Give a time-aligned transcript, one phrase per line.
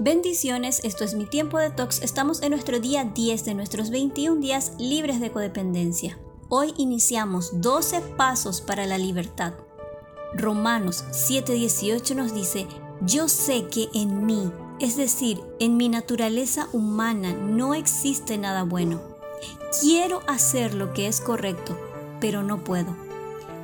[0.00, 2.00] Bendiciones, esto es mi tiempo de tox.
[2.02, 6.18] Estamos en nuestro día 10 de nuestros 21 días libres de codependencia.
[6.48, 9.54] Hoy iniciamos 12 pasos para la libertad.
[10.34, 12.66] Romanos 7:18 nos dice,
[13.00, 14.50] yo sé que en mí,
[14.80, 19.00] es decir, en mi naturaleza humana, no existe nada bueno.
[19.80, 21.76] Quiero hacer lo que es correcto,
[22.20, 22.96] pero no puedo.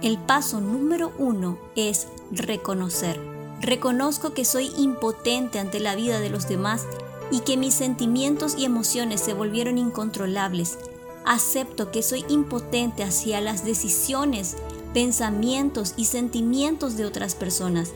[0.03, 3.32] El paso número uno es reconocer.
[3.63, 6.85] Reconozco que soy impotente ante la vida de los demás
[7.31, 10.79] y que mis sentimientos y emociones se volvieron incontrolables.
[11.25, 14.57] Acepto que soy impotente hacia las decisiones,
[14.93, 17.93] pensamientos y sentimientos de otras personas.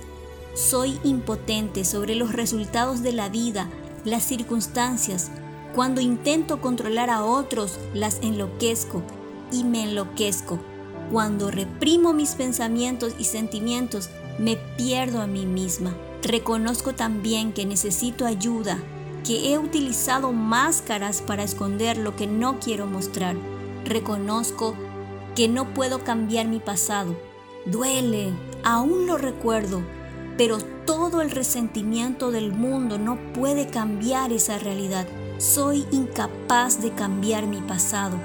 [0.55, 3.69] Soy impotente sobre los resultados de la vida,
[4.05, 5.33] las circunstancias.
[5.74, 9.02] Cuando intento controlar a otros, las enloquezco
[9.50, 10.60] y me enloquezco.
[11.10, 15.96] Cuando reprimo mis pensamientos y sentimientos, me pierdo a mí misma.
[16.22, 18.78] Reconozco también que necesito ayuda,
[19.24, 23.36] que he utilizado máscaras para esconder lo que no quiero mostrar.
[23.84, 24.74] Reconozco
[25.34, 27.16] que no puedo cambiar mi pasado.
[27.66, 28.33] Duele,
[28.64, 29.83] aún lo recuerdo,
[30.36, 35.06] pero todo el resentimiento del mundo no puede cambiar esa realidad.
[35.39, 38.16] Soy incapaz de cambiar mi pasado.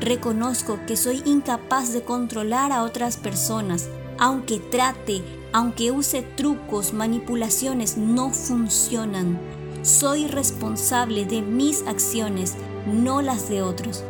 [0.00, 3.88] Reconozco que soy incapaz de controlar a otras personas.
[4.18, 9.38] Aunque trate, aunque use trucos, manipulaciones, no funcionan.
[9.82, 14.04] Soy responsable de mis acciones, no las de otros.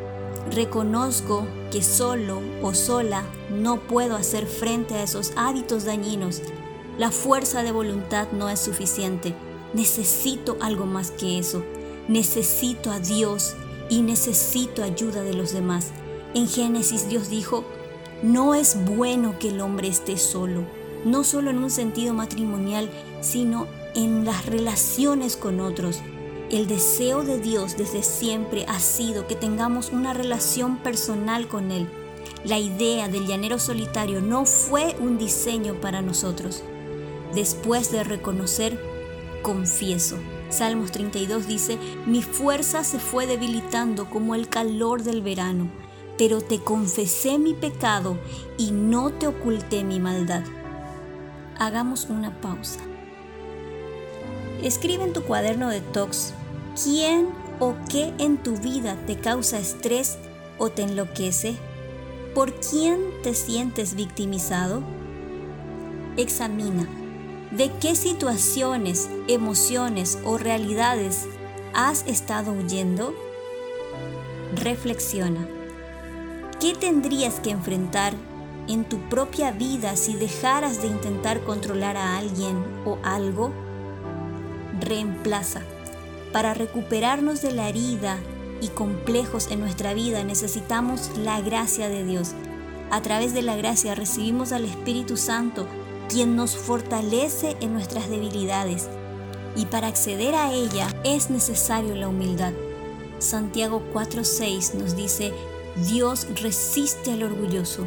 [0.51, 6.41] Reconozco que solo o sola no puedo hacer frente a esos hábitos dañinos
[6.99, 9.33] la fuerza de voluntad no es suficiente.
[9.73, 11.63] Necesito algo más que eso.
[12.09, 13.55] Necesito a Dios
[13.89, 15.93] y necesito ayuda de los demás.
[16.35, 17.65] En Génesis Dios dijo,
[18.23, 20.65] no es bueno que el hombre esté solo,
[21.05, 26.01] no solo en un sentido matrimonial, sino en las relaciones con otros.
[26.51, 31.89] El deseo de Dios desde siempre ha sido que tengamos una relación personal con Él.
[32.45, 36.63] La idea del llanero solitario no fue un diseño para nosotros.
[37.35, 38.81] Después de reconocer,
[39.43, 40.17] confieso.
[40.49, 45.69] Salmos 32 dice, mi fuerza se fue debilitando como el calor del verano,
[46.19, 48.19] pero te confesé mi pecado
[48.59, 50.43] y no te oculté mi maldad.
[51.59, 52.81] Hagamos una pausa.
[54.63, 56.35] Escribe en tu cuaderno de tox
[56.83, 57.29] quién
[57.61, 60.19] o qué en tu vida te causa estrés
[60.59, 61.57] o te enloquece.
[62.35, 64.83] ¿Por quién te sientes victimizado?
[66.17, 66.87] Examina
[67.51, 71.27] ¿De qué situaciones, emociones o realidades
[71.73, 73.15] has estado huyendo?
[74.55, 75.58] Reflexiona.
[76.61, 78.15] ¿Qué tendrías que enfrentar
[78.67, 83.53] en tu propia vida si dejaras de intentar controlar a alguien o algo?
[84.81, 85.63] Reemplaza.
[86.33, 88.19] Para recuperarnos de la herida
[88.61, 92.33] y complejos en nuestra vida necesitamos la gracia de Dios.
[92.91, 95.69] A través de la gracia recibimos al Espíritu Santo
[96.09, 98.89] quien nos fortalece en nuestras debilidades,
[99.55, 102.53] y para acceder a ella es necesario la humildad.
[103.21, 105.33] Santiago 4:6 nos dice,
[105.87, 107.87] Dios resiste al orgulloso,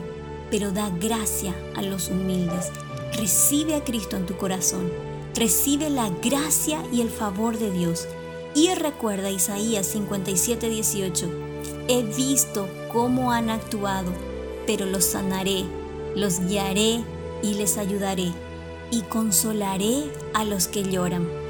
[0.50, 2.72] pero da gracia a los humildes.
[3.18, 4.90] Recibe a Cristo en tu corazón,
[5.36, 8.08] recibe la gracia y el favor de Dios.
[8.56, 11.30] Y recuerda Isaías 57:18,
[11.88, 14.14] he visto cómo han actuado,
[14.66, 15.66] pero los sanaré,
[16.16, 17.04] los guiaré
[17.44, 18.32] y les ayudaré,
[18.90, 21.41] y consolaré a los que lloran